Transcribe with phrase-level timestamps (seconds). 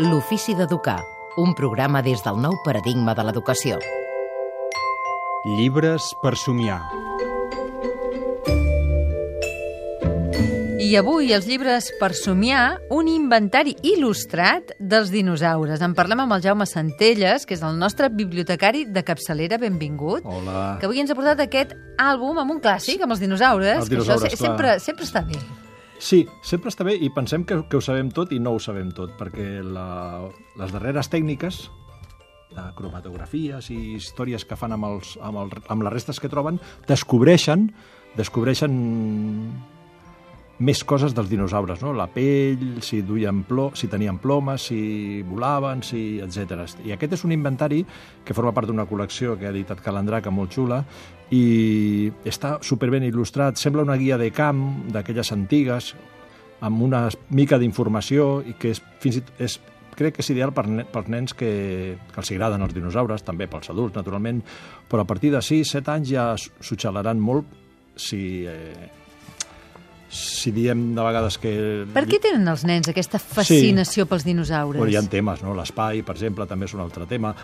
[0.00, 1.00] L'ofici d'educar,
[1.36, 3.78] un programa des del nou paradigma de l'educació.
[5.58, 6.80] Llibres per somiar.
[10.88, 15.82] I avui els llibres per somiar, un inventari il·lustrat dels dinosaures.
[15.84, 19.58] En parlem amb el Jaume Centelles, que és el nostre bibliotecari de capçalera.
[19.60, 20.24] Benvingut.
[20.24, 20.76] Hola.
[20.80, 23.82] Que avui ens ha portat aquest àlbum amb un clàssic, amb els dinosaures.
[23.82, 24.54] Els que dinosaures, això se- clar.
[24.56, 25.42] sempre, sempre està bé.
[25.98, 28.92] Sí, sempre està bé i pensem que, que ho sabem tot i no ho sabem
[28.94, 30.28] tot, perquè la,
[30.60, 31.64] les darreres tècniques
[32.54, 36.60] de cromatografies i històries que fan amb, els, amb, el, amb les restes que troben
[36.88, 37.68] descobreixen
[38.16, 38.78] descobreixen
[40.58, 41.92] més coses dels dinosaures, no?
[41.94, 46.64] La pell, si duien plo, si tenien plomes, si volaven, si etc.
[46.84, 47.84] I aquest és un inventari
[48.24, 50.82] que forma part d'una col·lecció que ha editat Calandraca molt xula
[51.30, 55.92] i està superben il·lustrat, sembla una guia de camp d'aquelles antigues
[56.64, 59.58] amb una mica d'informació i que és, fins i tot és,
[59.98, 61.52] crec que és ideal per, pels nens que,
[62.10, 64.42] que els agraden els dinosaures, també pels adults, naturalment,
[64.90, 66.78] però a partir de 6-7 anys ja s'ho
[67.18, 67.46] molt
[67.98, 68.90] si, eh,
[70.08, 71.52] si diem de vegades que...
[71.94, 74.80] Per què tenen els nens aquesta fascinació pels dinosaures?
[74.80, 75.54] Bueno, hi ha temes, no?
[75.58, 77.34] L'espai, per exemple, també és un altre tema.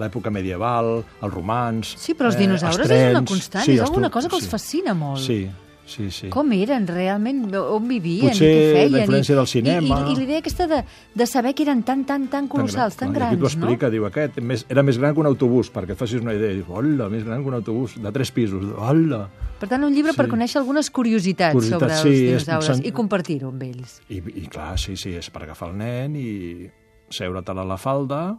[0.00, 1.96] L'època medieval, els romans...
[2.00, 4.46] Sí, però els eh, dinosaures els és una constant, Sí, és alguna cosa que els
[4.46, 4.52] sí.
[4.52, 5.22] fascina molt.
[5.26, 5.42] Sí,
[5.86, 6.28] sí, sí.
[6.34, 9.04] Com eren realment, on vivien, Potser i què la feien.
[9.06, 10.00] influència i, del cinema.
[10.02, 10.82] I, i, i l'idea aquesta de,
[11.14, 13.28] de saber que eren tan, tan, tan colossals, tan, gran.
[13.32, 13.66] Aquí grans, t'ho no?
[13.70, 16.52] explica, diu aquest, més, era més gran que un autobús, perquè et facis una idea.
[16.58, 18.64] Dius, hola, més gran que un autobús, de tres pisos.
[18.76, 19.28] Hola!
[19.60, 20.30] Per tant, un llibre per Sí.
[20.34, 24.00] conèixer algunes curiositats, Curiositats, sobre els sí, és- dinosaures sen- i compartir-ho amb ells.
[24.10, 26.68] I, I clar, sí, sí, és per agafar el nen i
[27.08, 28.36] seure-te'l a la falda,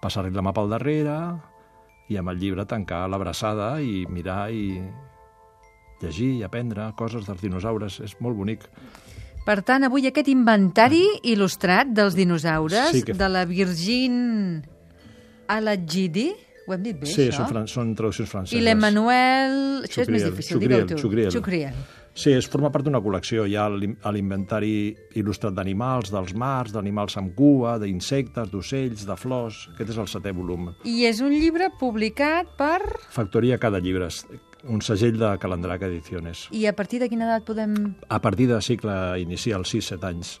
[0.00, 1.18] passar-li la mà pel darrere
[2.08, 4.78] i amb el llibre tancar l'abraçada i mirar i
[6.02, 8.00] llegir i aprendre coses dels dinosaures.
[8.04, 8.66] És molt bonic.
[9.48, 14.62] Per tant, avui aquest inventari il·lustrat dels dinosaures Sí, que- de la Virgin
[15.48, 16.32] Alagidi,
[16.66, 17.44] ho hem dit bé, sí, això?
[17.46, 18.60] són, fran són traduccions franceses.
[18.60, 19.54] I l'Emmanuel...
[19.88, 20.98] Això és més difícil, Xucriel, digueu tu.
[21.00, 21.30] Xucriel.
[21.32, 21.78] Xucriel.
[22.18, 23.44] Sí, es forma part d'una col·lecció.
[23.46, 29.68] Hi ha l'inventari il·lustrat d'animals, dels mars, d'animals amb cua, d'insectes, d'ocells, de flors...
[29.72, 30.72] Aquest és el setè volum.
[30.84, 32.80] I és un llibre publicat per...
[33.14, 34.24] Factoria Cada Llibres,
[34.64, 36.48] un segell de Calandraca Ediciones.
[36.50, 37.76] I a partir de quina edat podem...
[38.08, 40.38] A partir de cicle inicial, 6-7 anys.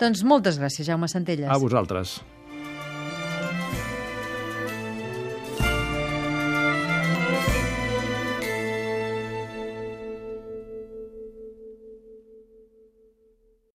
[0.00, 1.50] Doncs moltes gràcies, Jaume Centelles.
[1.50, 2.20] A vosaltres.